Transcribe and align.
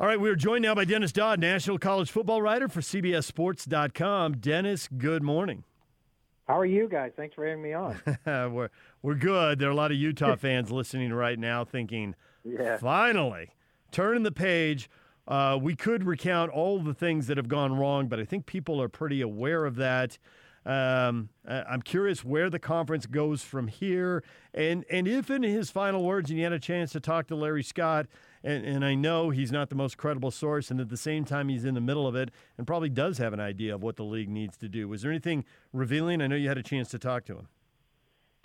All 0.00 0.06
right, 0.06 0.20
we 0.20 0.30
are 0.30 0.36
joined 0.36 0.62
now 0.62 0.76
by 0.76 0.84
Dennis 0.84 1.10
Dodd, 1.10 1.40
national 1.40 1.76
college 1.76 2.08
football 2.08 2.40
writer 2.40 2.68
for 2.68 2.80
CBSSports.com. 2.80 4.36
Dennis, 4.36 4.88
good 4.96 5.24
morning. 5.24 5.64
How 6.46 6.56
are 6.56 6.64
you 6.64 6.88
guys? 6.88 7.10
Thanks 7.16 7.34
for 7.34 7.44
having 7.44 7.64
me 7.64 7.72
on. 7.72 8.00
we're 8.54 8.68
we're 9.02 9.16
good. 9.16 9.58
There 9.58 9.68
are 9.68 9.72
a 9.72 9.74
lot 9.74 9.90
of 9.90 9.96
Utah 9.96 10.36
fans 10.40 10.70
listening 10.70 11.12
right 11.12 11.36
now, 11.36 11.64
thinking, 11.64 12.14
yeah. 12.44 12.76
finally, 12.76 13.50
turning 13.90 14.22
the 14.22 14.30
page. 14.30 14.88
Uh, 15.26 15.58
we 15.60 15.74
could 15.74 16.04
recount 16.04 16.52
all 16.52 16.78
the 16.78 16.94
things 16.94 17.26
that 17.26 17.36
have 17.36 17.48
gone 17.48 17.76
wrong, 17.76 18.06
but 18.06 18.20
I 18.20 18.24
think 18.24 18.46
people 18.46 18.80
are 18.80 18.88
pretty 18.88 19.20
aware 19.20 19.64
of 19.66 19.74
that. 19.76 20.16
Um, 20.64 21.30
I'm 21.44 21.82
curious 21.82 22.24
where 22.24 22.50
the 22.50 22.60
conference 22.60 23.06
goes 23.06 23.42
from 23.42 23.66
here, 23.66 24.22
and 24.54 24.84
and 24.88 25.08
if 25.08 25.28
in 25.28 25.42
his 25.42 25.72
final 25.72 26.04
words, 26.04 26.30
and 26.30 26.38
you 26.38 26.44
had 26.44 26.52
a 26.52 26.60
chance 26.60 26.92
to 26.92 27.00
talk 27.00 27.26
to 27.26 27.34
Larry 27.34 27.64
Scott, 27.64 28.06
and, 28.42 28.64
and 28.64 28.84
I 28.84 28.94
know 28.94 29.30
he's 29.30 29.52
not 29.52 29.68
the 29.68 29.74
most 29.74 29.96
credible 29.96 30.30
source, 30.30 30.70
and 30.70 30.80
at 30.80 30.88
the 30.88 30.96
same 30.96 31.24
time 31.24 31.48
he's 31.48 31.64
in 31.64 31.74
the 31.74 31.80
middle 31.80 32.06
of 32.06 32.14
it, 32.14 32.30
and 32.56 32.66
probably 32.66 32.88
does 32.88 33.18
have 33.18 33.32
an 33.32 33.40
idea 33.40 33.74
of 33.74 33.82
what 33.82 33.96
the 33.96 34.04
league 34.04 34.28
needs 34.28 34.56
to 34.58 34.68
do. 34.68 34.88
Was 34.88 35.02
there 35.02 35.10
anything 35.10 35.44
revealing? 35.72 36.20
I 36.20 36.26
know 36.26 36.36
you 36.36 36.48
had 36.48 36.58
a 36.58 36.62
chance 36.62 36.88
to 36.90 36.98
talk 36.98 37.24
to 37.26 37.38
him. 37.38 37.48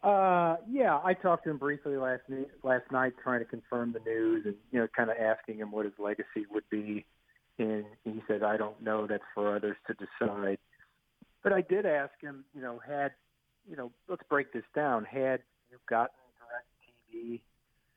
Uh, 0.03 0.57
yeah, 0.69 0.99
I 1.03 1.13
talked 1.13 1.45
to 1.45 1.52
him 1.52 1.57
briefly 1.57 1.95
last 1.95 2.23
night, 2.27 2.49
last 2.61 2.91
night, 2.91 3.13
trying 3.23 3.39
to 3.39 3.45
confirm 3.45 3.93
the 3.93 3.99
news, 3.99 4.45
and 4.45 4.55
you 4.71 4.79
know, 4.79 4.88
kind 4.95 5.09
of 5.09 5.17
asking 5.17 5.57
him 5.57 5.71
what 5.71 5.85
his 5.85 5.94
legacy 5.97 6.45
would 6.52 6.69
be. 6.69 7.05
And 7.57 7.85
he 8.03 8.21
said, 8.27 8.44
"I 8.44 8.57
don't 8.57 8.81
know. 8.81 9.07
That's 9.07 9.23
for 9.33 9.55
others 9.55 9.77
to 9.88 9.94
decide." 9.94 10.57
But 11.41 11.53
I 11.53 11.61
did 11.61 11.85
ask 11.85 12.11
him, 12.21 12.44
you 12.53 12.61
know, 12.61 12.81
had 12.85 13.11
you 13.69 13.75
know, 13.75 13.91
let's 14.07 14.23
break 14.30 14.52
this 14.53 14.63
down. 14.75 15.05
Had 15.05 15.41
you 15.71 15.77
gotten 15.88 16.16
direct 16.38 16.67
TV 17.13 17.41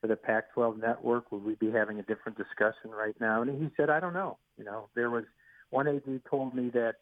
for 0.01 0.07
the 0.07 0.17
Pac-12 0.17 0.81
network, 0.81 1.33
would 1.33 1.45
we 1.45 1.55
be 1.55 1.71
having 1.71 1.99
a 1.99 2.03
different 2.03 2.37
discussion 2.37 2.91
right 2.91 3.19
now? 3.21 3.43
And 3.43 3.63
he 3.63 3.71
said, 3.77 3.91
"I 3.91 4.01
don't 4.01 4.15
know. 4.15 4.39
You 4.59 4.65
know, 4.65 4.89
there 4.95 5.11
was 5.11 5.25
one 5.71 5.89
AD 5.89 6.21
told 6.29 6.55
me 6.55 6.71
that, 6.71 6.97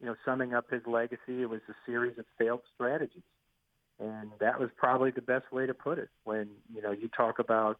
you 0.00 0.06
know, 0.06 0.16
summing 0.24 0.54
up 0.54 0.70
his 0.70 0.86
legacy, 0.86 1.42
it 1.42 1.48
was 1.48 1.60
a 1.68 1.74
series 1.86 2.18
of 2.18 2.26
failed 2.38 2.62
strategies." 2.74 3.22
And 3.98 4.32
that 4.40 4.58
was 4.58 4.70
probably 4.76 5.12
the 5.12 5.22
best 5.22 5.50
way 5.52 5.66
to 5.66 5.74
put 5.74 5.98
it. 5.98 6.10
When, 6.24 6.50
you 6.74 6.82
know, 6.82 6.90
you 6.90 7.08
talk 7.08 7.38
about 7.38 7.78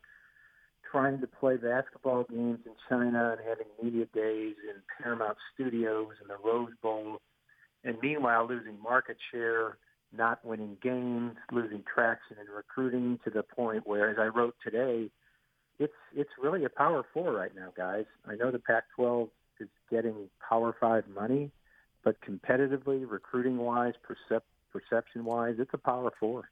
trying 0.91 1.21
to 1.21 1.27
play 1.27 1.57
basketball 1.57 2.23
games 2.25 2.61
in 2.65 2.73
China 2.89 3.33
and 3.33 3.41
having 3.41 3.67
media 3.83 4.07
days 4.15 4.55
in 4.63 4.81
Paramount 5.03 5.37
Studios 5.53 6.13
and 6.21 6.31
the 6.31 6.37
Rose 6.45 6.73
Bowl, 6.83 7.21
and 7.83 7.99
meanwhile 8.01 8.47
losing 8.47 8.81
market 8.81 9.17
share, 9.33 9.77
not 10.13 10.45
winning 10.45 10.77
games, 10.83 11.37
losing 11.51 11.83
traction 11.93 12.37
in 12.41 12.53
recruiting 12.53 13.19
to 13.25 13.31
the 13.31 13.43
point 13.43 13.87
where, 13.87 14.11
as 14.11 14.19
I 14.19 14.27
wrote 14.27 14.57
today, 14.63 15.11
it's 15.79 15.93
it's 16.15 16.31
really 16.41 16.65
a 16.65 16.69
Power 16.71 17.05
Four 17.13 17.33
right 17.33 17.55
now, 17.55 17.73
guys. 17.77 18.05
I 18.27 18.37
know 18.37 18.51
the 18.51 18.61
Pac-12 18.61 19.29
is 19.61 19.69
getting 19.91 20.29
Power 20.49 20.75
Five 20.79 21.05
money, 21.09 21.51
but 22.05 22.17
competitively, 22.21 23.11
recruiting 23.11 23.59
wise, 23.59 23.95
percep- 24.09 24.43
perception 24.75 25.25
wise, 25.25 25.55
it's 25.59 25.71
a 25.73 25.79
power 25.79 26.13
four. 26.21 26.51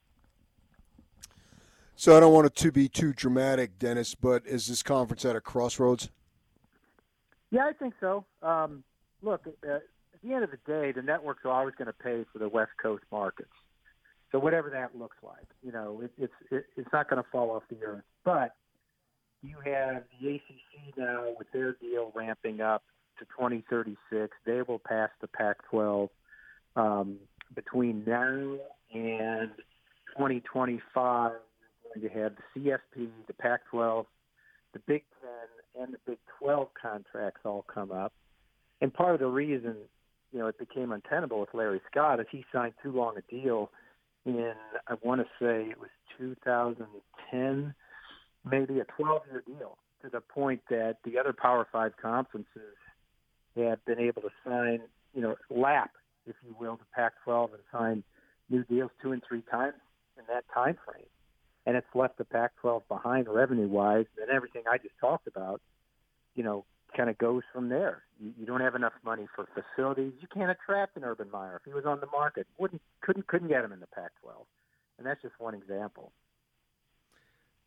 So 1.96 2.16
I 2.16 2.20
don't 2.20 2.32
want 2.32 2.46
it 2.46 2.56
to 2.56 2.72
be 2.72 2.88
too 2.88 3.12
dramatic, 3.12 3.78
Dennis, 3.78 4.14
but 4.14 4.46
is 4.46 4.66
this 4.66 4.82
conference 4.82 5.24
at 5.24 5.36
a 5.36 5.40
crossroads? 5.40 6.08
Yeah, 7.50 7.66
I 7.66 7.72
think 7.72 7.94
so. 8.00 8.24
Um, 8.42 8.82
look, 9.20 9.46
uh, 9.46 9.78
the 10.22 10.32
end 10.34 10.44
of 10.44 10.50
the 10.50 10.58
day, 10.66 10.92
the 10.92 11.02
networks 11.02 11.44
are 11.44 11.50
always 11.50 11.74
going 11.76 11.86
to 11.86 11.92
pay 11.92 12.24
for 12.32 12.38
the 12.38 12.48
West 12.48 12.72
Coast 12.80 13.04
markets. 13.10 13.50
So 14.30 14.38
whatever 14.38 14.70
that 14.70 14.98
looks 14.98 15.16
like, 15.22 15.46
you 15.62 15.72
know, 15.72 16.00
it, 16.02 16.10
it's 16.16 16.32
it, 16.50 16.64
it's 16.76 16.88
not 16.92 17.10
going 17.10 17.22
to 17.22 17.28
fall 17.30 17.50
off 17.50 17.64
the 17.68 17.84
earth. 17.84 18.04
But 18.24 18.54
you 19.42 19.56
have 19.64 20.04
the 20.20 20.36
ACC 20.36 20.96
now 20.96 21.24
with 21.38 21.48
their 21.52 21.72
deal 21.74 22.12
ramping 22.14 22.60
up 22.60 22.82
to 23.18 23.24
2036. 23.26 24.36
They 24.46 24.62
will 24.62 24.78
pass 24.78 25.10
the 25.20 25.26
Pac-12. 25.28 26.08
Um, 26.76 27.18
between 27.54 28.04
now 28.06 28.56
and 28.94 29.50
2025, 30.16 31.32
we're 31.94 32.00
going 32.00 32.14
to 32.14 32.20
have 32.20 32.32
the 32.54 32.60
CFP, 32.60 33.08
the 33.26 33.34
Pac-12, 33.34 34.06
the 34.72 34.78
Big 34.86 35.02
Ten, 35.20 35.82
and 35.82 35.92
the 35.92 35.98
Big 36.06 36.18
12 36.38 36.68
contracts 36.80 37.40
all 37.44 37.64
come 37.72 37.90
up. 37.90 38.12
And 38.80 38.92
part 38.92 39.14
of 39.14 39.20
the 39.20 39.26
reason, 39.26 39.76
you 40.32 40.38
know, 40.38 40.46
it 40.46 40.58
became 40.58 40.92
untenable 40.92 41.40
with 41.40 41.50
Larry 41.54 41.80
Scott 41.90 42.20
is 42.20 42.26
he 42.30 42.44
signed 42.52 42.74
too 42.82 42.92
long 42.92 43.16
a 43.16 43.22
deal 43.30 43.70
in, 44.24 44.52
I 44.88 44.94
want 45.02 45.20
to 45.20 45.26
say 45.40 45.70
it 45.70 45.78
was 45.78 45.90
2010, 46.18 47.74
maybe 48.44 48.80
a 48.80 48.84
12-year 49.00 49.42
deal, 49.46 49.78
to 50.02 50.08
the 50.08 50.20
point 50.20 50.60
that 50.70 50.96
the 51.04 51.18
other 51.18 51.32
Power 51.32 51.66
Five 51.70 51.92
conferences 52.00 52.76
have 53.56 53.84
been 53.84 53.98
able 53.98 54.22
to 54.22 54.30
sign, 54.44 54.80
you 55.14 55.22
know, 55.22 55.36
lap 55.50 55.90
if 56.26 56.36
you 56.46 56.54
will, 56.58 56.76
to 56.76 56.84
Pac-12 56.94 57.54
and 57.54 57.62
sign 57.72 58.02
new 58.48 58.64
deals 58.64 58.90
two 59.02 59.12
and 59.12 59.22
three 59.26 59.42
times 59.50 59.74
in 60.16 60.24
that 60.28 60.44
time 60.52 60.76
frame. 60.84 61.06
And 61.66 61.76
it's 61.76 61.86
left 61.94 62.18
the 62.18 62.24
Pac-12 62.24 62.82
behind 62.88 63.28
revenue-wise, 63.28 64.06
and 64.20 64.30
everything 64.30 64.62
I 64.70 64.78
just 64.78 64.94
talked 65.00 65.26
about, 65.26 65.60
you 66.34 66.42
know, 66.42 66.64
kind 66.96 67.10
of 67.10 67.18
goes 67.18 67.42
from 67.52 67.68
there. 67.68 68.02
You, 68.20 68.32
you 68.38 68.46
don't 68.46 68.60
have 68.60 68.74
enough 68.74 68.92
money 69.04 69.26
for 69.34 69.46
facilities. 69.54 70.12
You 70.20 70.28
can't 70.32 70.50
attract 70.50 70.96
an 70.96 71.04
Urban 71.04 71.30
Meyer 71.30 71.56
if 71.56 71.62
he 71.64 71.74
was 71.74 71.84
on 71.86 72.00
the 72.00 72.06
market. 72.06 72.46
Wouldn't 72.58 72.82
couldn't 73.00 73.26
couldn't 73.26 73.48
get 73.48 73.64
him 73.64 73.72
in 73.72 73.80
the 73.80 73.86
Pac-12, 73.88 74.44
and 74.98 75.06
that's 75.06 75.22
just 75.22 75.34
one 75.38 75.54
example. 75.54 76.12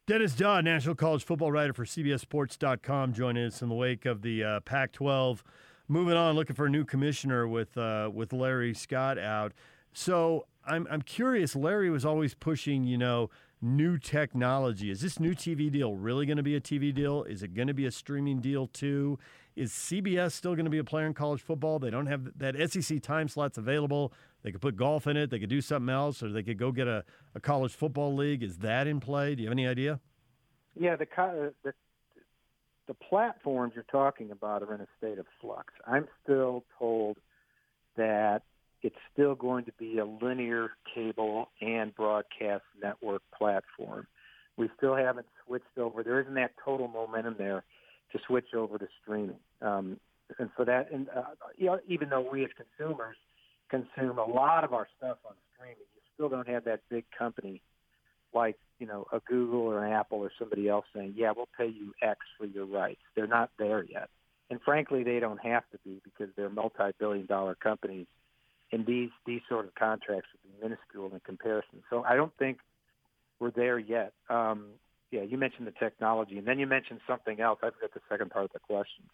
Dennis 0.07 0.35
Dodd, 0.35 0.65
National 0.65 0.93
College 0.93 1.23
Football 1.23 1.51
writer 1.51 1.73
for 1.73 1.83
CBSSports.com, 1.83 3.13
joining 3.13 3.47
us 3.47 3.63
in 3.63 3.69
the 3.69 3.75
wake 3.75 4.05
of 4.05 4.21
the 4.21 4.43
uh, 4.43 4.59
Pac-12 4.59 5.41
moving 5.87 6.15
on, 6.15 6.35
looking 6.35 6.55
for 6.55 6.65
a 6.65 6.69
new 6.69 6.85
commissioner 6.85 7.47
with 7.47 7.77
uh, 7.77 8.09
with 8.13 8.33
Larry 8.33 8.73
Scott 8.73 9.17
out. 9.17 9.53
So 9.93 10.45
I'm 10.65 10.87
I'm 10.89 11.01
curious. 11.01 11.55
Larry 11.55 11.89
was 11.89 12.05
always 12.05 12.33
pushing, 12.33 12.83
you 12.83 12.97
know, 12.97 13.29
new 13.65 13.97
technology. 13.97 14.91
Is 14.91 15.01
this 15.01 15.19
new 15.19 15.33
TV 15.33 15.71
deal 15.71 15.95
really 15.95 16.25
going 16.25 16.37
to 16.37 16.43
be 16.43 16.55
a 16.55 16.61
TV 16.61 16.93
deal? 16.93 17.23
Is 17.23 17.43
it 17.43 17.53
going 17.53 17.67
to 17.67 17.73
be 17.73 17.85
a 17.85 17.91
streaming 17.91 18.39
deal 18.39 18.67
too? 18.67 19.19
Is 19.55 19.71
CBS 19.71 20.33
still 20.33 20.53
going 20.53 20.65
to 20.65 20.71
be 20.71 20.77
a 20.77 20.83
player 20.83 21.07
in 21.07 21.13
college 21.13 21.41
football? 21.41 21.79
They 21.79 21.89
don't 21.89 22.05
have 22.07 22.37
that 22.37 22.55
SEC 22.71 23.01
time 23.01 23.27
slots 23.27 23.57
available. 23.57 24.13
They 24.43 24.51
could 24.51 24.61
put 24.61 24.75
golf 24.75 25.07
in 25.07 25.17
it. 25.17 25.29
They 25.29 25.39
could 25.39 25.49
do 25.49 25.61
something 25.61 25.93
else, 25.93 26.21
or 26.21 26.31
they 26.31 26.43
could 26.43 26.57
go 26.57 26.71
get 26.71 26.87
a, 26.87 27.03
a 27.33 27.39
college 27.39 27.73
football 27.73 28.13
league. 28.13 28.43
Is 28.43 28.57
that 28.59 28.85
in 28.85 28.99
play? 28.99 29.33
Do 29.33 29.41
you 29.41 29.49
have 29.49 29.53
any 29.53 29.67
idea? 29.67 29.99
Yeah, 30.75 30.97
the 30.97 31.07
uh, 31.17 31.51
the 31.63 31.73
the 32.87 32.93
platforms 32.93 33.73
you're 33.75 33.85
talking 33.91 34.31
about 34.31 34.61
are 34.61 34.73
in 34.75 34.81
a 34.81 34.87
state 34.97 35.17
of 35.17 35.25
flux. 35.41 35.73
I'm 35.87 36.07
still 36.23 36.63
told 36.77 37.17
that 37.97 38.43
it's 38.85 38.95
still 39.11 39.33
going 39.33 39.65
to 39.65 39.71
be 39.79 39.97
a 39.97 40.05
linear 40.05 40.69
cable 40.93 41.49
and 41.59 41.93
broadcast 41.95 42.61
network 42.79 43.23
platform. 43.35 44.05
We 44.57 44.69
still 44.77 44.95
haven't 44.95 45.25
switched 45.43 45.75
over. 45.79 46.03
There 46.03 46.21
isn't 46.21 46.35
that 46.35 46.51
total 46.63 46.87
momentum 46.87 47.33
there 47.39 47.63
to 48.11 48.19
switch 48.27 48.53
over 48.55 48.77
to 48.77 48.87
streaming. 49.01 49.39
Um, 49.59 49.99
and 50.37 50.51
so 50.55 50.65
that, 50.65 50.91
and 50.91 51.09
uh, 51.09 51.23
you 51.57 51.65
know, 51.65 51.79
even 51.87 52.09
though 52.09 52.27
we 52.31 52.43
as 52.43 52.51
consumers 52.77 53.15
consume 53.71 54.19
a 54.19 54.23
lot 54.23 54.63
of 54.63 54.71
our 54.71 54.87
stuff 54.97 55.17
on 55.25 55.33
streaming, 55.55 55.77
you 55.79 56.01
still 56.13 56.29
don't 56.29 56.47
have 56.47 56.63
that 56.65 56.81
big 56.87 57.05
company 57.17 57.63
like 58.35 58.57
you 58.77 58.85
know 58.85 59.07
a 59.11 59.19
Google 59.21 59.61
or 59.61 59.83
an 59.83 59.93
Apple 59.93 60.19
or 60.19 60.31
somebody 60.37 60.69
else 60.69 60.85
saying, 60.95 61.15
"Yeah, 61.17 61.33
we'll 61.35 61.49
pay 61.57 61.67
you 61.67 61.93
X 62.03 62.19
for 62.37 62.45
your 62.45 62.65
rights." 62.65 63.01
They're 63.15 63.25
not 63.25 63.49
there 63.57 63.83
yet, 63.83 64.09
and 64.51 64.59
frankly, 64.61 65.03
they 65.03 65.19
don't 65.19 65.39
have 65.39 65.63
to 65.71 65.79
be 65.83 66.01
because 66.03 66.33
they're 66.35 66.49
multi-billion-dollar 66.49 67.55
companies, 67.55 68.07
and 68.71 68.85
these 68.85 69.09
these 69.25 69.41
sort 69.47 69.65
of 69.65 69.75
contracts 69.75 70.27
would 70.33 70.51
be 70.51 70.63
minuscule 70.63 71.13
in 71.13 71.19
comparison. 71.21 71.83
So 71.89 72.03
I 72.03 72.15
don't 72.15 72.33
think 72.37 72.59
we're 73.39 73.51
there 73.51 73.79
yet. 73.79 74.13
Um, 74.29 74.67
yeah, 75.11 75.21
you 75.21 75.37
mentioned 75.37 75.67
the 75.67 75.71
technology, 75.71 76.37
and 76.37 76.47
then 76.47 76.59
you 76.59 76.67
mentioned 76.67 76.99
something 77.07 77.39
else. 77.39 77.59
I 77.61 77.69
forgot 77.69 77.93
the 77.93 78.01
second 78.09 78.31
part 78.31 78.45
of 78.45 78.51
the 78.53 78.59
question. 78.59 79.05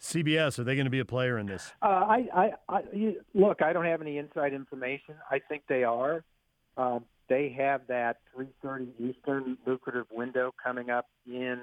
CBS, 0.00 0.58
are 0.58 0.64
they 0.64 0.74
going 0.74 0.84
to 0.86 0.90
be 0.90 0.98
a 0.98 1.06
player 1.06 1.38
in 1.38 1.46
this? 1.46 1.72
Uh, 1.80 1.86
I, 1.86 2.28
I, 2.34 2.50
I, 2.68 2.82
look, 3.32 3.62
I 3.62 3.72
don't 3.72 3.86
have 3.86 4.02
any 4.02 4.18
inside 4.18 4.52
information. 4.52 5.14
I 5.30 5.38
think 5.38 5.62
they 5.68 5.84
are. 5.84 6.22
Um, 6.76 7.04
they 7.28 7.54
have 7.56 7.86
that 7.88 8.18
3:30 8.36 8.88
Eastern 9.00 9.58
lucrative 9.66 10.06
window 10.12 10.54
coming 10.62 10.90
up 10.90 11.06
in 11.26 11.60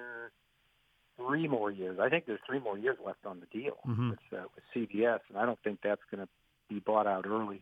three 1.18 1.48
more 1.48 1.72
years. 1.72 2.00
I 2.02 2.10
think 2.10 2.26
there's 2.26 2.40
three 2.48 2.60
more 2.60 2.78
years 2.78 2.98
left 3.06 3.26
on 3.26 3.40
the 3.40 3.46
deal 3.58 3.78
mm-hmm. 3.88 4.10
with, 4.12 4.20
uh, 4.34 4.44
with 4.56 4.64
CBS, 4.76 5.20
and 5.30 5.38
I 5.38 5.46
don't 5.46 5.60
think 5.64 5.80
that's 5.84 6.02
going 6.12 6.26
to 6.26 6.30
be 6.69 6.80
bought 6.80 7.07
out 7.07 7.25
early. 7.25 7.62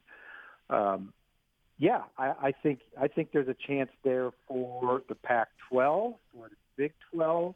Um, 0.69 1.13
yeah, 1.77 2.03
I, 2.18 2.33
I 2.42 2.51
think 2.63 2.80
I 3.00 3.07
think 3.07 3.30
there's 3.33 3.48
a 3.48 3.56
chance 3.68 3.89
there 4.03 4.31
for 4.48 5.01
the 5.09 5.15
Pac-12 5.15 5.80
or 5.80 6.15
the 6.38 6.56
Big 6.77 6.94
12, 7.13 7.56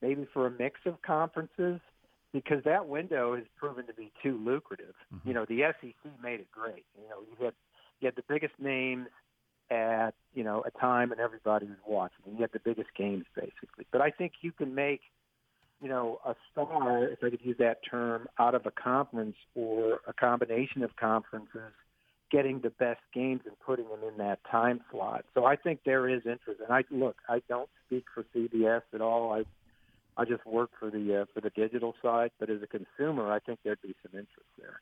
maybe 0.00 0.26
for 0.32 0.46
a 0.46 0.50
mix 0.50 0.80
of 0.86 1.00
conferences, 1.02 1.80
because 2.32 2.64
that 2.64 2.88
window 2.88 3.36
has 3.36 3.44
proven 3.58 3.86
to 3.86 3.92
be 3.92 4.10
too 4.22 4.38
lucrative. 4.42 4.94
Mm-hmm. 5.14 5.28
You 5.28 5.34
know, 5.34 5.44
the 5.44 5.60
SEC 5.80 5.94
made 6.22 6.40
it 6.40 6.50
great. 6.50 6.84
You 7.00 7.08
know, 7.08 7.16
you 7.20 7.44
had 7.44 7.54
you 8.00 8.06
had 8.06 8.16
the 8.16 8.24
biggest 8.28 8.54
names 8.58 9.08
at 9.70 10.12
you 10.34 10.44
know 10.44 10.64
a 10.66 10.70
time 10.78 11.10
when 11.10 11.20
everybody 11.20 11.66
was 11.66 11.78
watching. 11.86 12.34
You 12.34 12.40
had 12.40 12.52
the 12.52 12.60
biggest 12.60 12.88
games 12.96 13.24
basically. 13.34 13.86
But 13.92 14.00
I 14.00 14.10
think 14.10 14.32
you 14.40 14.52
can 14.52 14.74
make 14.74 15.00
you 15.82 15.88
know, 15.88 16.20
a 16.24 16.34
star, 16.52 17.04
if 17.04 17.22
I 17.22 17.30
could 17.30 17.44
use 17.44 17.56
that 17.58 17.78
term, 17.88 18.28
out 18.38 18.54
of 18.54 18.66
a 18.66 18.70
conference 18.70 19.36
or 19.54 20.00
a 20.06 20.12
combination 20.12 20.82
of 20.82 20.96
conferences, 20.96 21.72
getting 22.30 22.60
the 22.60 22.70
best 22.70 23.00
games 23.14 23.42
and 23.46 23.54
putting 23.60 23.88
them 23.88 24.00
in 24.10 24.18
that 24.18 24.38
time 24.50 24.80
slot. 24.90 25.24
So 25.34 25.44
I 25.44 25.56
think 25.56 25.80
there 25.84 26.08
is 26.08 26.22
interest. 26.24 26.60
And 26.60 26.72
I 26.72 26.84
look, 26.90 27.16
I 27.28 27.42
don't 27.48 27.68
speak 27.86 28.04
for 28.14 28.24
CBS 28.34 28.82
at 28.94 29.00
all. 29.00 29.32
I 29.32 29.44
I 30.18 30.24
just 30.24 30.46
work 30.46 30.70
for 30.78 30.90
the 30.90 31.22
uh, 31.22 31.24
for 31.34 31.40
the 31.40 31.50
digital 31.50 31.94
side, 32.02 32.30
but 32.40 32.48
as 32.48 32.62
a 32.62 32.66
consumer, 32.66 33.30
I 33.30 33.38
think 33.38 33.60
there'd 33.62 33.82
be 33.82 33.94
some 34.02 34.18
interest 34.18 34.48
there. 34.58 34.80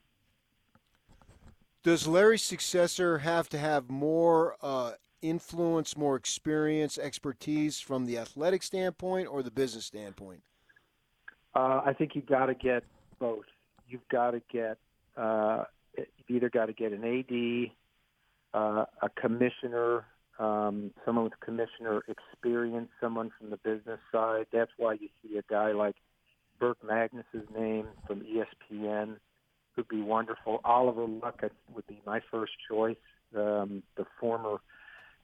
Does 1.82 2.06
Larry's 2.06 2.42
successor 2.42 3.18
have 3.18 3.48
to 3.50 3.58
have 3.58 3.90
more 3.90 4.56
uh, 4.62 4.92
influence, 5.20 5.96
more 5.96 6.16
experience, 6.16 6.96
expertise 6.98 7.80
from 7.80 8.06
the 8.06 8.16
athletic 8.16 8.62
standpoint 8.62 9.28
or 9.28 9.42
the 9.42 9.50
business 9.50 9.84
standpoint? 9.84 10.42
Uh, 11.54 11.82
I 11.84 11.94
think 11.96 12.12
you've 12.14 12.26
got 12.26 12.46
to 12.46 12.54
get 12.54 12.84
both. 13.18 13.44
You've 13.88 14.08
got 14.10 14.32
to 14.32 14.42
get 14.52 14.78
uh, 15.16 15.64
you've 15.96 16.36
either 16.36 16.50
got 16.50 16.66
to 16.66 16.72
get 16.72 16.92
an 16.92 17.04
AD, 17.04 18.58
uh, 18.58 18.84
a 19.02 19.08
commissioner, 19.20 20.04
um, 20.38 20.90
someone 21.04 21.24
with 21.24 21.38
commissioner 21.40 22.02
experience, 22.08 22.88
someone 23.00 23.30
from 23.38 23.50
the 23.50 23.56
business 23.58 24.00
side. 24.10 24.46
That's 24.52 24.70
why 24.76 24.94
you 24.94 25.08
see 25.22 25.38
a 25.38 25.42
guy 25.48 25.72
like 25.72 25.96
Burke 26.58 26.82
Magnus's 26.84 27.48
name 27.56 27.86
from 28.06 28.22
ESPN 28.22 29.16
would 29.76 29.88
be 29.88 30.02
wonderful. 30.02 30.60
Oliver 30.64 31.06
Luck 31.06 31.42
would 31.74 31.86
be 31.86 32.00
my 32.06 32.20
first 32.30 32.52
choice. 32.68 32.96
Um, 33.36 33.82
the 33.96 34.04
former 34.20 34.58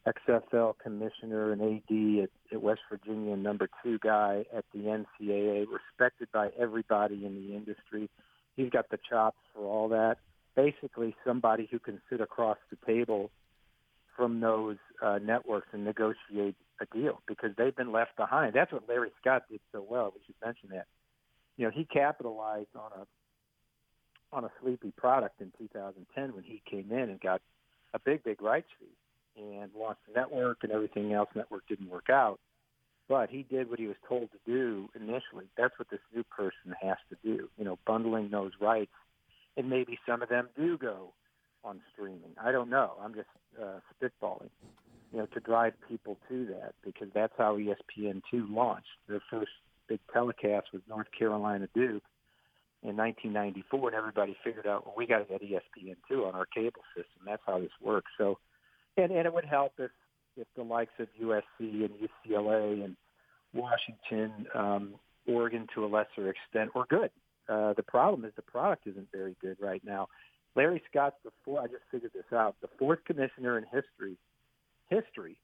XFL 0.06 0.74
commissioner 0.78 1.52
and 1.52 1.60
AD 1.60 2.24
at, 2.24 2.30
at 2.54 2.62
West 2.62 2.80
Virginia, 2.90 3.36
number 3.36 3.68
two 3.82 3.98
guy 3.98 4.44
at 4.56 4.64
the 4.72 4.80
NCAA, 4.80 5.66
respected 5.68 6.28
by 6.32 6.50
everybody 6.58 7.26
in 7.26 7.34
the 7.34 7.54
industry. 7.54 8.08
He's 8.56 8.70
got 8.70 8.88
the 8.90 8.98
chops 9.08 9.38
for 9.54 9.64
all 9.64 9.88
that. 9.90 10.16
Basically, 10.56 11.14
somebody 11.24 11.68
who 11.70 11.78
can 11.78 12.00
sit 12.08 12.20
across 12.20 12.56
the 12.70 12.78
table 12.86 13.30
from 14.16 14.40
those 14.40 14.78
uh, 15.02 15.18
networks 15.22 15.68
and 15.72 15.84
negotiate 15.84 16.56
a 16.80 16.86
deal 16.86 17.20
because 17.26 17.50
they've 17.56 17.76
been 17.76 17.92
left 17.92 18.16
behind. 18.16 18.54
That's 18.54 18.72
what 18.72 18.88
Larry 18.88 19.10
Scott 19.20 19.44
did 19.50 19.60
so 19.70 19.84
well. 19.88 20.12
We 20.14 20.20
should 20.26 20.34
mention 20.44 20.70
that. 20.70 20.86
You 21.56 21.66
know, 21.66 21.72
he 21.74 21.84
capitalized 21.84 22.74
on 22.74 22.90
a 23.00 23.06
on 24.32 24.44
a 24.44 24.50
sleepy 24.62 24.92
product 24.96 25.40
in 25.40 25.52
2010 25.58 26.34
when 26.34 26.44
he 26.44 26.62
came 26.70 26.92
in 26.92 27.10
and 27.10 27.20
got 27.20 27.42
a 27.92 27.98
big, 27.98 28.22
big 28.22 28.40
rights 28.40 28.68
fee 28.78 28.86
and 29.40 29.70
launched 29.76 30.02
the 30.06 30.18
network 30.18 30.58
and 30.62 30.72
everything 30.72 31.12
else. 31.12 31.28
Network 31.34 31.66
didn't 31.68 31.88
work 31.88 32.10
out, 32.10 32.38
but 33.08 33.30
he 33.30 33.42
did 33.42 33.70
what 33.70 33.78
he 33.78 33.86
was 33.86 33.96
told 34.08 34.28
to 34.32 34.38
do 34.46 34.88
initially. 34.94 35.46
That's 35.56 35.78
what 35.78 35.90
this 35.90 36.00
new 36.14 36.24
person 36.24 36.74
has 36.80 36.98
to 37.10 37.16
do. 37.24 37.48
You 37.56 37.64
know, 37.64 37.78
bundling 37.86 38.30
those 38.30 38.52
rights, 38.60 38.92
and 39.56 39.70
maybe 39.70 39.98
some 40.06 40.22
of 40.22 40.28
them 40.28 40.48
do 40.56 40.78
go 40.78 41.12
on 41.64 41.80
streaming. 41.92 42.34
I 42.42 42.52
don't 42.52 42.70
know. 42.70 42.92
I'm 43.02 43.14
just 43.14 43.28
uh, 43.60 43.80
spitballing. 43.94 44.50
You 45.12 45.18
know, 45.18 45.26
to 45.26 45.40
drive 45.40 45.72
people 45.88 46.16
to 46.28 46.46
that 46.46 46.74
because 46.84 47.08
that's 47.12 47.32
how 47.36 47.56
ESPN2 47.56 48.48
launched. 48.48 48.86
Their 49.08 49.20
first 49.28 49.50
big 49.88 49.98
telecast 50.12 50.68
was 50.72 50.82
North 50.88 51.08
Carolina 51.18 51.68
Duke 51.74 52.04
in 52.82 52.96
1994, 52.96 53.88
and 53.88 53.96
everybody 53.96 54.36
figured 54.44 54.66
out, 54.66 54.86
well, 54.86 54.94
we 54.96 55.06
got 55.06 55.18
to 55.18 55.24
get 55.24 55.42
ESPN2 55.42 56.26
on 56.26 56.34
our 56.34 56.46
cable 56.46 56.82
system. 56.94 57.26
That's 57.26 57.42
how 57.44 57.58
this 57.58 57.70
works. 57.82 58.10
So 58.16 58.38
and 58.96 59.12
and 59.12 59.26
it 59.26 59.32
would 59.32 59.44
help 59.44 59.72
if 59.78 59.90
if 60.36 60.46
the 60.56 60.62
likes 60.62 60.92
of 60.98 61.08
USC 61.20 61.42
and 61.60 61.90
UCLA 61.90 62.84
and 62.84 62.96
Washington, 63.52 64.46
um, 64.54 64.94
Oregon 65.26 65.66
to 65.74 65.84
a 65.84 65.88
lesser 65.88 66.30
extent, 66.30 66.74
were 66.74 66.86
good. 66.88 67.10
Uh, 67.48 67.74
the 67.74 67.82
problem 67.82 68.24
is 68.24 68.32
the 68.36 68.42
product 68.42 68.86
isn't 68.86 69.08
very 69.12 69.36
good 69.40 69.56
right 69.60 69.82
now. 69.84 70.08
Larry 70.56 70.82
Scott's 70.90 71.16
the 71.24 71.30
fourth. 71.44 71.64
I 71.64 71.66
just 71.66 71.82
figured 71.90 72.12
this 72.14 72.32
out. 72.32 72.56
The 72.62 72.68
fourth 72.78 73.00
commissioner 73.04 73.58
in 73.58 73.64
history, 73.64 74.16
history, 74.88 75.36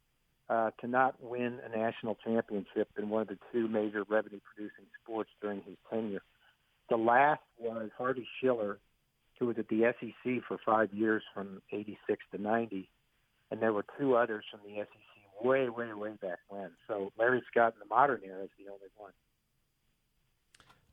uh, 0.48 0.70
to 0.80 0.86
not 0.86 1.16
win 1.20 1.58
a 1.64 1.76
national 1.76 2.16
championship 2.24 2.88
in 2.96 3.08
one 3.08 3.22
of 3.22 3.28
the 3.28 3.38
two 3.52 3.68
major 3.68 4.04
revenue-producing 4.08 4.84
sports 5.02 5.30
during 5.40 5.62
his 5.62 5.76
tenure. 5.90 6.22
The 6.88 6.96
last 6.96 7.42
was 7.58 7.90
Harvey 7.98 8.26
Schiller, 8.40 8.78
who 9.38 9.46
was 9.46 9.58
at 9.58 9.68
the 9.68 9.92
SEC 10.00 10.42
for 10.46 10.58
five 10.64 10.92
years 10.92 11.22
from 11.34 11.60
'86 11.72 12.22
to 12.32 12.40
'90 12.40 12.88
and 13.50 13.60
there 13.60 13.72
were 13.72 13.84
two 13.98 14.16
others 14.16 14.44
from 14.50 14.60
the 14.64 14.76
SEC 14.76 15.44
way, 15.44 15.68
way, 15.68 15.92
way 15.92 16.12
back 16.20 16.38
when. 16.48 16.70
So 16.88 17.12
Larry 17.18 17.42
Scott 17.50 17.74
in 17.74 17.80
the 17.80 17.94
modern 17.94 18.20
era 18.24 18.44
is 18.44 18.50
the 18.58 18.70
only 18.70 18.88
one. 18.96 19.12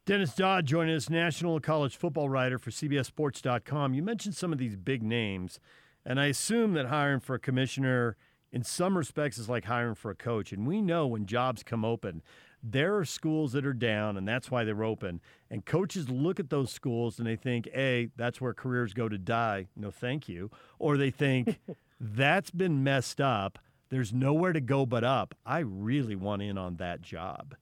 Dennis 0.06 0.34
Dodd 0.36 0.66
joining 0.66 0.96
us, 0.96 1.10
national 1.10 1.60
college 1.62 1.96
football 1.96 2.28
writer 2.28 2.60
for 2.60 2.72
CBSSports.com. 2.72 3.94
You 3.94 4.04
mentioned 4.04 4.36
some 4.36 4.52
of 4.52 4.60
these 4.60 4.76
big 4.76 5.02
names, 5.02 5.60
and 6.06 6.20
I 6.20 6.26
assume 6.26 6.74
that 6.74 6.88
hiring 6.88 7.22
for 7.22 7.36
a 7.36 7.40
commissioner 7.40 8.18
in 8.52 8.64
some 8.64 8.98
respects 8.98 9.38
is 9.38 9.48
like 9.48 9.64
hiring 9.64 9.96
for 9.96 10.12
a 10.12 10.16
coach. 10.16 10.52
And 10.52 10.68
we 10.68 10.82
know 10.82 11.08
when 11.08 11.26
jobs 11.26 11.64
come 11.64 11.86
open, 11.86 12.22
there 12.62 12.98
are 12.98 13.04
schools 13.06 13.54
that 13.54 13.66
are 13.66 13.74
down, 13.74 14.16
and 14.16 14.28
that's 14.28 14.52
why 14.52 14.64
they're 14.64 14.84
open. 14.84 15.22
And 15.50 15.66
coaches 15.66 16.10
look 16.10 16.40
at 16.40 16.50
those 16.50 16.72
schools 16.72 17.18
and 17.18 17.28
they 17.28 17.36
think, 17.36 17.68
A, 17.76 18.10
that's 18.16 18.40
where 18.40 18.54
careers 18.54 18.94
go 18.94 19.10
to 19.10 19.18
die. 19.18 19.68
No, 19.76 19.90
thank 19.90 20.30
you. 20.30 20.52
Or 20.80 20.98
they 20.98 21.12
think, 21.12 21.60
that's 22.04 22.52
been 22.52 22.84
messed 22.84 23.22
up. 23.22 23.60
There's 23.90 24.12
nowhere 24.12 24.52
to 24.52 24.60
go 24.60 24.86
but 24.86 25.04
up. 25.04 25.36
I 25.46 25.60
really 25.60 26.16
want 26.16 26.42
in 26.42 26.58
on 26.58 26.76
that 26.78 27.02
job. 27.02 27.56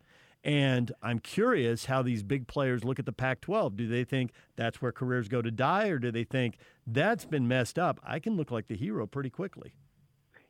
And 0.43 0.91
I'm 1.03 1.19
curious 1.19 1.85
how 1.85 2.01
these 2.01 2.23
big 2.23 2.47
players 2.47 2.83
look 2.83 2.97
at 2.97 3.05
the 3.05 3.13
Pac 3.13 3.41
12. 3.41 3.77
Do 3.77 3.87
they 3.87 4.03
think 4.03 4.31
that's 4.55 4.81
where 4.81 4.91
careers 4.91 5.27
go 5.27 5.43
to 5.43 5.51
die, 5.51 5.89
or 5.89 5.99
do 5.99 6.11
they 6.11 6.23
think 6.23 6.57
that's 6.87 7.25
been 7.25 7.47
messed 7.47 7.77
up? 7.77 7.99
I 8.03 8.17
can 8.17 8.35
look 8.35 8.49
like 8.49 8.67
the 8.67 8.75
hero 8.75 9.05
pretty 9.05 9.29
quickly. 9.29 9.73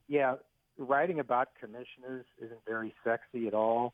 Yeah, 0.08 0.36
writing 0.78 1.20
about 1.20 1.50
commissioners 1.60 2.26
isn't 2.42 2.62
very 2.66 2.94
sexy 3.04 3.48
at 3.48 3.54
all 3.54 3.94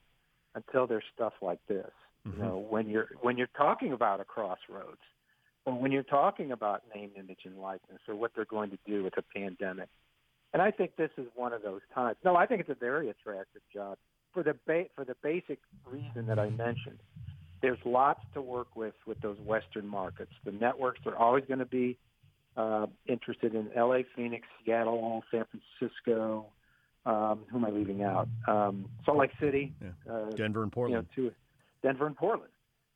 until 0.54 0.86
there's 0.86 1.04
stuff 1.16 1.34
like 1.42 1.60
this. 1.68 1.90
Mm-hmm. 2.28 2.40
You 2.40 2.48
know, 2.48 2.66
when 2.70 2.88
you're 2.88 3.10
when 3.22 3.38
you're 3.38 3.50
talking 3.58 3.94
about 3.94 4.20
a 4.20 4.24
crossroads, 4.24 5.02
or 5.68 5.74
when 5.74 5.92
you're 5.92 6.02
talking 6.02 6.54
about 6.54 6.84
name, 6.96 7.12
image, 7.20 7.42
and 7.44 7.60
likeness, 7.60 8.00
or 8.08 8.16
what 8.16 8.32
they're 8.34 8.46
going 8.46 8.70
to 8.70 8.78
do 8.88 9.04
with 9.04 9.14
a 9.18 9.22
pandemic. 9.22 9.90
And 10.54 10.62
I 10.62 10.72
think 10.72 10.96
this 10.96 11.10
is 11.18 11.28
one 11.36 11.52
of 11.52 11.62
those 11.62 11.82
times. 11.94 12.16
No, 12.24 12.38
I 12.38 12.46
think 12.46 12.62
it's 12.62 12.70
a 12.70 12.76
very 12.76 13.10
attractive 13.10 13.62
job 13.72 13.98
for 14.34 14.44
the 14.44 14.56
ba- 14.66 14.86
for 14.96 15.04
the 15.04 15.16
basic 15.22 15.60
reason 15.86 16.26
that 16.28 16.40
I 16.40 16.50
mentioned. 16.50 17.00
There's 17.62 17.80
lots 17.84 18.22
to 18.34 18.42
work 18.42 18.78
with 18.78 18.94
with 19.06 19.20
those 19.20 19.38
Western 19.40 19.86
markets. 19.86 20.32
The 20.46 20.54
networks 20.54 21.02
are 21.06 21.18
always 21.18 21.44
going 21.50 21.60
to 21.60 21.66
be 21.66 21.98
uh, 22.56 22.86
interested 23.06 23.54
in 23.54 23.70
L.A., 23.76 24.06
Phoenix, 24.16 24.48
Seattle, 24.64 25.22
San 25.30 25.44
Francisco. 25.52 26.46
Um, 27.06 27.40
who 27.52 27.58
am 27.58 27.66
I 27.66 27.72
leaving 27.72 28.04
out? 28.04 28.30
Um, 28.48 28.86
Salt 29.06 29.18
Lake 29.18 29.32
City, 29.40 29.74
yeah. 29.82 30.14
uh, 30.14 30.30
Denver, 30.32 30.64
and 30.64 30.72
Portland. 30.72 31.08
You 31.18 31.24
know, 31.24 31.32
Denver 31.84 32.08
and 32.08 32.16
Portland. 32.16 32.52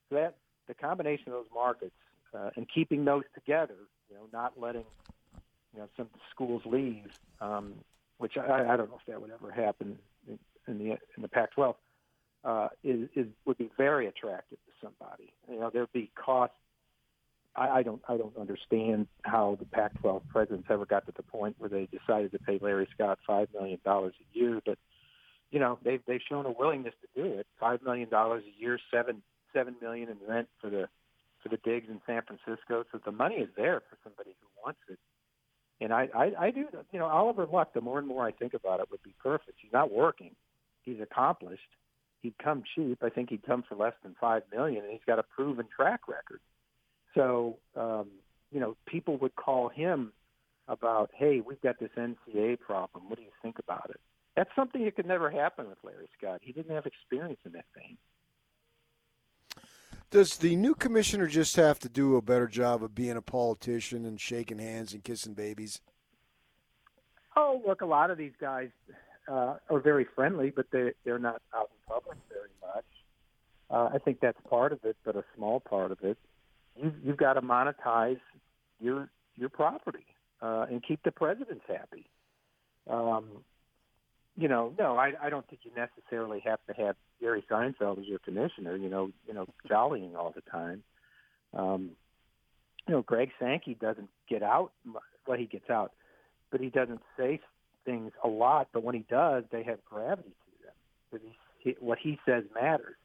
So 0.10 0.16
that 0.16 0.38
the 0.68 0.74
combination 0.74 1.28
of 1.28 1.34
those 1.34 1.52
markets 1.54 1.92
uh, 2.34 2.50
and 2.56 2.68
keeping 2.74 3.06
those 3.06 3.24
together, 3.34 3.76
you 4.10 4.16
know, 4.16 4.28
not 4.32 4.54
letting 4.60 4.86
you 5.74 5.80
know 5.80 5.88
some 5.98 6.10
schools 6.34 6.62
leave, 6.66 7.08
um, 7.40 7.74
which 8.18 8.38
I, 8.38 8.74
I 8.74 8.78
don't 8.78 8.90
know 8.90 9.00
if 9.00 9.06
that 9.08 9.22
would 9.22 9.32
ever 9.32 9.52
happen 9.52 9.98
in, 10.28 10.78
the 10.78 10.92
in 10.92 11.22
the 11.22 11.28
Pac-12, 11.28 11.76
uh, 12.44 12.68
is, 12.84 13.10
is 13.16 13.28
would 13.46 13.58
be 13.58 13.70
very 13.78 14.08
attractive 14.08 14.58
to 14.66 14.72
somebody. 14.88 15.34
You 15.50 15.60
know, 15.60 15.70
there'd 15.72 15.92
be 15.94 16.12
costs. 16.16 16.56
I, 17.56 17.68
I 17.68 17.84
don't 17.84 18.02
I 18.08 18.18
don't 18.18 18.36
understand 18.38 19.08
how 19.24 19.58
the 19.60 19.66
Pac-12 19.66 20.22
presidents 20.30 20.68
ever 20.70 20.86
got 20.86 21.06
to 21.08 21.14
the 21.16 21.24
point 21.24 21.56
where 21.60 21.70
they 21.70 21.88
decided 21.88 22.32
to 22.32 22.40
pay 22.40 22.60
Larry 22.62 22.88
Scott 22.94 23.20
five 23.28 23.50
million 23.54 23.80
dollars 23.84 24.14
a 24.20 24.38
year, 24.38 24.62
but 24.66 24.78
you 25.52 25.60
know 25.60 25.78
they've 25.84 26.02
they've 26.08 26.22
shown 26.28 26.46
a 26.46 26.52
willingness 26.52 26.94
to 27.02 27.22
do 27.22 27.28
it. 27.40 27.48
Five 27.60 27.82
million 27.84 28.10
dollars 28.10 28.44
a 28.48 28.62
year, 28.62 28.80
seven 28.94 29.22
seven 29.54 29.76
million 29.82 30.10
in 30.10 30.18
rent 30.28 30.48
for 30.62 30.70
the 30.70 30.88
for 31.42 31.50
the 31.50 31.58
digs 31.58 31.88
in 31.90 32.02
San 32.06 32.22
Francisco. 32.22 32.84
So 32.92 33.00
the 33.04 33.12
money 33.12 33.36
is 33.36 33.50
there 33.56 33.82
for 33.90 33.98
somebody 34.04 34.36
who 34.40 34.48
wants 34.64 34.80
it. 34.90 35.00
And 35.80 35.92
I, 35.92 36.08
I, 36.16 36.32
I 36.40 36.52
do, 36.52 36.66
you 36.92 37.00
know, 37.00 37.08
Oliver 37.08 37.48
Luck, 37.52 37.74
the 37.74 37.82
more 37.82 37.98
and 37.98 38.08
more 38.08 38.26
I 38.26 38.32
think 38.32 38.54
about 38.54 38.80
it, 38.80 38.92
would 38.92 39.02
be 39.04 39.16
perfect. 39.22 39.58
He's 39.62 39.74
not 39.74 39.92
working. 39.92 40.36
He's 40.84 41.00
accomplished. 41.02 41.62
He'd 42.22 42.38
come 42.38 42.64
cheap. 42.76 43.00
I 43.02 43.10
think 43.10 43.30
he'd 43.32 43.44
come 43.44 43.64
for 43.68 43.76
less 43.76 43.94
than 44.04 44.16
five 44.22 44.44
million, 44.54 44.84
and 44.84 44.92
he's 44.92 45.02
got 45.08 45.18
a 45.18 45.24
proven 45.24 45.66
track 45.76 46.02
record. 46.08 46.40
So, 47.16 47.58
um, 47.76 48.08
you 48.52 48.60
know, 48.60 48.78
people 48.86 49.18
would 49.18 49.36
call 49.36 49.70
him 49.70 50.14
about, 50.68 51.10
hey, 51.18 51.42
we've 51.46 51.62
got 51.62 51.80
this 51.80 51.90
NCAA 51.98 52.60
problem. 52.60 53.10
What 53.10 53.18
do 53.18 53.24
you 53.24 53.32
think 53.42 53.58
about 53.58 53.90
it? 53.90 54.00
That's 54.36 54.50
something 54.56 54.86
that 54.86 54.96
could 54.96 55.08
never 55.08 55.30
happen 55.30 55.68
with 55.68 55.80
Larry 55.84 56.08
Scott. 56.18 56.42
He 56.44 56.54
didn't 56.54 56.74
have 56.74 56.86
experience 56.86 57.40
in 57.46 57.52
that 57.54 57.66
vein. 57.76 57.98
Does 60.12 60.36
the 60.36 60.58
new 60.58 60.76
commissioner 60.76 61.26
just 61.26 61.56
have 61.56 61.80
to 61.80 61.90
do 61.90 62.18
a 62.18 62.22
better 62.22 62.48
job 62.48 62.84
of 62.84 62.94
being 62.94 63.16
a 63.16 63.22
politician 63.22 64.06
and 64.06 64.20
shaking 64.20 64.60
hands 64.60 64.94
and 64.94 65.02
kissing 65.02 65.34
babies? 65.34 65.80
Oh, 67.38 67.62
look, 67.66 67.80
a 67.80 67.86
lot 67.86 68.12
of 68.12 68.18
these 68.18 68.34
guys 68.40 68.68
uh, 69.30 69.56
are 69.70 69.80
very 69.80 70.06
friendly, 70.14 70.52
but 70.54 70.66
they 70.72 70.92
they're 71.06 71.18
not 71.18 71.42
out 71.56 71.70
in 71.72 71.94
public 71.94 72.18
very 72.28 72.50
much. 72.62 72.86
Uh, 73.70 73.96
I 73.96 74.00
think 74.00 74.20
that's 74.20 74.38
part 74.50 74.74
of 74.74 74.84
it, 74.84 74.98
but 75.06 75.16
a 75.16 75.24
small 75.38 75.62
part 75.62 75.94
of 75.94 76.00
it. 76.04 76.18
You've, 76.76 76.96
you've 77.02 77.18
got 77.18 77.34
to 77.34 77.42
monetize 77.42 78.20
your 78.82 79.10
your 79.38 79.48
property 79.48 80.06
uh, 80.42 80.66
and 80.70 80.84
keep 80.86 81.02
the 81.04 81.12
presidents 81.12 81.64
happy. 81.70 82.06
Um, 82.90 83.46
you 84.38 84.48
know, 84.48 84.74
no, 84.80 84.98
I, 84.98 85.14
I 85.22 85.30
don't 85.30 85.48
think 85.48 85.62
you 85.64 85.72
necessarily 85.76 86.42
have 86.46 86.60
to 86.68 86.74
have 86.82 86.96
Gary 87.20 87.44
Seinfeld 87.50 88.00
as 88.00 88.06
your 88.06 88.20
commissioner. 88.20 88.76
You 88.76 88.90
know, 88.90 89.12
you 89.28 89.34
know, 89.34 89.48
jollying 89.68 90.16
all 90.16 90.34
the 90.34 90.42
time. 90.50 90.84
Um, 91.54 91.92
you 92.88 92.96
know, 92.96 93.02
Greg 93.02 93.30
Sankey 93.40 93.76
doesn't 93.80 94.10
get 94.30 94.42
out. 94.42 94.72
Well, 95.28 95.38
he 95.38 95.46
gets 95.46 95.70
out, 95.70 95.92
but 96.50 96.62
he 96.62 96.70
doesn't 96.70 97.02
say 97.18 97.40
things 97.86 98.12
a 98.24 98.28
lot. 98.28 98.70
But 98.74 98.84
when 98.84 98.96
he 98.96 99.06
does, 99.10 99.44
they 99.52 99.64
have 99.64 99.84
gravity 99.86 100.30
to 100.30 100.64
them 100.64 100.74
because 101.12 101.28
he, 101.60 101.76
what 101.80 102.00
he 102.02 102.18
says 102.26 102.44
matters, 102.56 102.96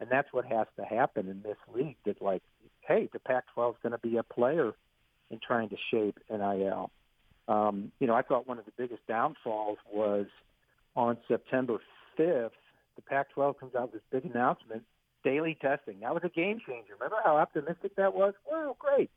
and 0.00 0.08
that's 0.10 0.32
what 0.32 0.44
has 0.44 0.66
to 0.76 0.84
happen 0.84 1.28
in 1.28 1.42
this 1.42 1.56
league. 1.74 1.96
That 2.04 2.20
like, 2.22 2.42
hey, 2.82 3.08
the 3.12 3.18
Pac-12 3.18 3.70
is 3.70 3.76
going 3.82 3.92
to 3.92 3.98
be 3.98 4.18
a 4.18 4.22
player 4.22 4.72
in 5.30 5.40
trying 5.44 5.70
to 5.70 5.76
shape 5.90 6.18
NIL. 6.30 6.90
Um, 7.48 7.92
you 7.98 8.06
know, 8.06 8.14
I 8.14 8.22
thought 8.22 8.46
one 8.46 8.58
of 8.58 8.66
the 8.66 8.72
biggest 8.76 9.06
downfalls 9.06 9.78
was 9.90 10.26
on 10.98 11.16
September 11.28 11.78
5th. 12.18 12.50
The 12.96 13.02
Pac-12 13.02 13.60
comes 13.60 13.74
out 13.76 13.92
with 13.92 14.02
this 14.02 14.20
big 14.22 14.30
announcement: 14.30 14.82
daily 15.22 15.56
testing. 15.62 16.00
That 16.00 16.12
was 16.12 16.24
a 16.24 16.28
game 16.28 16.58
changer. 16.66 16.94
Remember 16.94 17.16
how 17.24 17.36
optimistic 17.36 17.94
that 17.96 18.14
was? 18.14 18.34
Well, 18.50 18.76
great. 18.78 19.10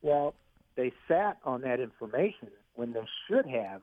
Well, 0.00 0.34
they 0.76 0.92
sat 1.06 1.36
on 1.44 1.60
that 1.60 1.78
information 1.78 2.48
when 2.74 2.94
they 2.94 3.06
should 3.28 3.44
have 3.44 3.82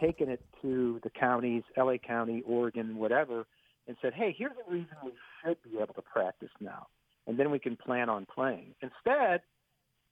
taken 0.00 0.30
it 0.30 0.40
to 0.62 0.98
the 1.04 1.10
counties, 1.10 1.62
LA 1.76 1.98
County, 1.98 2.42
Oregon, 2.46 2.96
whatever, 2.96 3.44
and 3.86 3.96
said, 4.00 4.14
hey, 4.14 4.34
here's 4.36 4.56
the 4.56 4.72
reason 4.72 4.96
we 5.04 5.12
should 5.44 5.58
be 5.62 5.76
able 5.76 5.92
to 5.94 6.02
practice 6.02 6.50
now. 6.58 6.86
And 7.26 7.38
then 7.38 7.50
we 7.50 7.58
can 7.58 7.76
plan 7.76 8.08
on 8.08 8.26
playing. 8.32 8.74
Instead, 8.80 9.42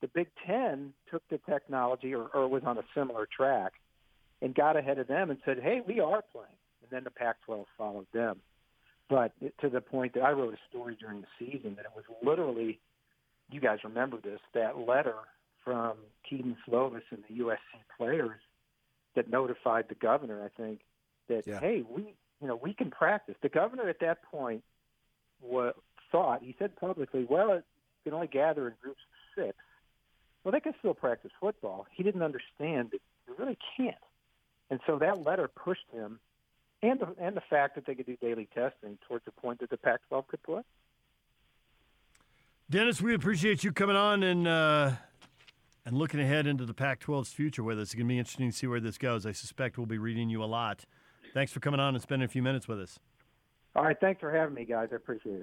the 0.01 0.07
Big 0.13 0.27
Ten 0.45 0.93
took 1.09 1.27
the 1.29 1.39
technology 1.49 2.13
or, 2.13 2.27
or 2.33 2.47
was 2.47 2.63
on 2.65 2.77
a 2.77 2.83
similar 2.93 3.27
track 3.35 3.73
and 4.41 4.55
got 4.55 4.75
ahead 4.75 4.97
of 4.97 5.07
them 5.07 5.29
and 5.29 5.39
said, 5.45 5.59
hey, 5.61 5.81
we 5.85 5.99
are 5.99 6.23
playing. 6.31 6.47
And 6.81 6.91
then 6.91 7.03
the 7.03 7.11
Pac 7.11 7.37
12 7.45 7.65
followed 7.77 8.07
them. 8.13 8.37
But 9.09 9.33
to 9.59 9.69
the 9.69 9.81
point 9.81 10.13
that 10.13 10.23
I 10.23 10.31
wrote 10.31 10.53
a 10.53 10.57
story 10.69 10.97
during 10.99 11.21
the 11.21 11.27
season 11.37 11.75
that 11.75 11.85
it 11.85 11.91
was 11.95 12.05
literally, 12.23 12.79
you 13.51 13.59
guys 13.59 13.79
remember 13.83 14.17
this, 14.17 14.39
that 14.53 14.77
letter 14.77 15.15
from 15.63 15.97
Kedon 16.27 16.57
Slovis 16.67 17.01
and 17.11 17.23
the 17.29 17.43
USC 17.43 17.57
players 17.97 18.39
that 19.15 19.29
notified 19.29 19.85
the 19.89 19.95
governor, 19.95 20.43
I 20.43 20.61
think, 20.61 20.79
that 21.27 21.45
yeah. 21.45 21.59
hey, 21.59 21.83
we 21.87 22.13
you 22.41 22.47
know 22.47 22.55
we 22.55 22.73
can 22.73 22.89
practice. 22.89 23.35
The 23.41 23.49
governor 23.49 23.87
at 23.89 23.99
that 23.99 24.23
point 24.23 24.63
what 25.41 25.75
thought 26.11 26.41
he 26.43 26.55
said 26.59 26.75
publicly, 26.75 27.25
well, 27.29 27.53
it 27.53 27.65
can 28.03 28.13
only 28.13 28.27
gather 28.27 28.67
in 28.67 28.73
groups 28.81 28.99
of 28.99 29.43
six. 29.43 29.57
Well, 30.43 30.51
they 30.51 30.59
can 30.59 30.73
still 30.79 30.93
practice 30.93 31.31
football. 31.39 31.85
He 31.91 32.03
didn't 32.03 32.23
understand 32.23 32.91
that 32.91 32.99
you 33.27 33.35
really 33.37 33.57
can't, 33.77 33.95
and 34.71 34.79
so 34.87 34.97
that 34.97 35.23
letter 35.23 35.47
pushed 35.47 35.85
him, 35.93 36.19
and 36.81 36.99
the, 36.99 37.13
and 37.19 37.37
the 37.37 37.43
fact 37.47 37.75
that 37.75 37.85
they 37.85 37.93
could 37.93 38.07
do 38.07 38.17
daily 38.17 38.49
testing 38.55 38.97
towards 39.07 39.25
the 39.25 39.31
point 39.31 39.59
that 39.59 39.69
the 39.69 39.77
Pac-12 39.77 40.27
could 40.27 40.41
play. 40.41 40.61
Dennis, 42.69 43.01
we 43.01 43.13
appreciate 43.13 43.63
you 43.63 43.71
coming 43.71 43.95
on 43.95 44.23
and. 44.23 44.47
Uh 44.47 44.91
and 45.85 45.97
looking 45.97 46.19
ahead 46.19 46.47
into 46.47 46.65
the 46.65 46.73
Pac 46.73 46.99
12's 46.99 47.33
future 47.33 47.63
with 47.63 47.79
us. 47.79 47.87
It's 47.87 47.95
going 47.95 48.07
to 48.07 48.09
be 48.09 48.19
interesting 48.19 48.51
to 48.51 48.55
see 48.55 48.67
where 48.67 48.79
this 48.79 48.97
goes. 48.97 49.25
I 49.25 49.31
suspect 49.31 49.77
we'll 49.77 49.87
be 49.87 49.97
reading 49.97 50.29
you 50.29 50.43
a 50.43 50.45
lot. 50.45 50.85
Thanks 51.33 51.51
for 51.51 51.59
coming 51.59 51.79
on 51.79 51.95
and 51.95 52.01
spending 52.01 52.25
a 52.25 52.29
few 52.29 52.43
minutes 52.43 52.67
with 52.67 52.79
us. 52.79 52.99
All 53.75 53.83
right. 53.83 53.97
Thanks 53.99 54.19
for 54.19 54.31
having 54.31 54.53
me, 54.53 54.65
guys. 54.65 54.89
I 54.91 54.95
appreciate 54.95 55.35
it. 55.35 55.39